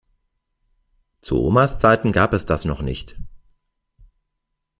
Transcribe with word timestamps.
Zu 1.21 1.39
Omas 1.39 1.77
Zeiten 1.77 2.11
gab 2.11 2.33
es 2.33 2.47
das 2.47 2.65
noch 2.65 2.81
nicht. 2.81 3.17